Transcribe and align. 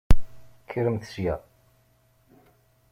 Kkremt 0.61 1.05
sya! 1.11 1.35